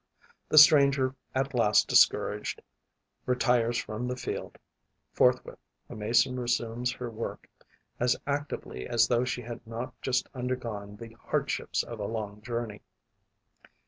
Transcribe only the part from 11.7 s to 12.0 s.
of